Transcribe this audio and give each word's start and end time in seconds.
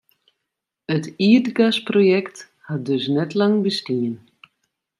It 0.95 1.05
ierdgasprojekt 1.27 2.37
hat 2.67 2.85
dus 2.87 3.03
net 3.15 3.31
lang 3.39 3.55
bestien. 3.65 4.13